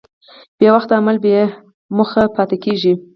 [0.59, 2.93] بېوخته عمل بېموخه پاتې کېږي.